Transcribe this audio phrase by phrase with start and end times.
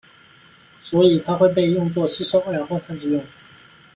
[0.81, 3.23] 所以它会被用作吸收二氧化碳之用。